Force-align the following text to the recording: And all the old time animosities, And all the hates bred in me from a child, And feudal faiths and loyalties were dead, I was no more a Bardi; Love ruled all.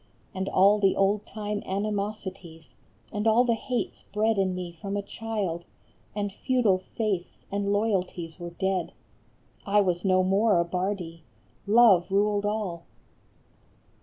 And 0.33 0.49
all 0.49 0.79
the 0.79 0.95
old 0.95 1.27
time 1.27 1.61
animosities, 1.63 2.69
And 3.13 3.27
all 3.27 3.43
the 3.45 3.53
hates 3.53 4.01
bred 4.11 4.39
in 4.39 4.55
me 4.55 4.71
from 4.71 4.97
a 4.97 5.03
child, 5.03 5.63
And 6.15 6.31
feudal 6.33 6.79
faiths 6.79 7.37
and 7.51 7.71
loyalties 7.71 8.39
were 8.39 8.49
dead, 8.49 8.93
I 9.63 9.79
was 9.81 10.03
no 10.03 10.23
more 10.23 10.59
a 10.59 10.65
Bardi; 10.65 11.21
Love 11.67 12.09
ruled 12.09 12.47
all. 12.47 12.81